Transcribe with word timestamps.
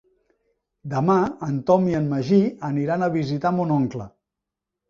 Demà 0.93 1.17
en 1.49 1.59
Tom 1.67 1.85
i 1.91 1.97
en 1.99 2.09
Magí 2.13 2.39
aniran 2.71 3.09
a 3.09 3.13
visitar 3.19 3.53
mon 3.59 3.79
oncle. 3.81 4.09